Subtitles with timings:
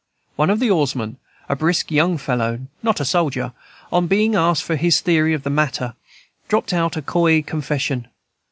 [0.35, 1.17] One of the oarsmen,
[1.47, 3.53] a brisk young fellow, not a soldier,
[3.91, 5.93] on being asked for his theory of the matter,
[6.47, 8.07] dropped out a coy confession.